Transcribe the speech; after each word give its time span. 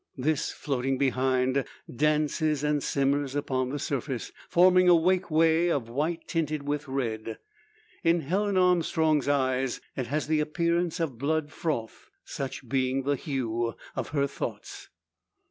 This, 0.17 0.51
floating 0.51 0.97
behind, 0.97 1.63
dances 1.95 2.63
and 2.63 2.81
simmers 2.81 3.35
upon 3.35 3.69
the 3.69 3.77
surface, 3.77 4.31
forming 4.49 4.89
a 4.89 4.95
wake 4.95 5.29
way 5.29 5.69
of 5.69 5.89
white 5.89 6.27
tinted 6.27 6.63
with 6.67 6.87
red. 6.87 7.37
In 8.03 8.21
Helen 8.21 8.57
Armstrong's 8.57 9.27
eyes 9.27 9.79
it 9.95 10.07
has 10.07 10.25
the 10.25 10.39
appearance 10.39 10.99
of 10.99 11.19
blood 11.19 11.51
froth 11.51 12.09
such 12.25 12.67
being 12.67 13.03
the 13.03 13.15
hue 13.15 13.75
of 13.95 14.07
her 14.07 14.25
thoughts. 14.25 14.89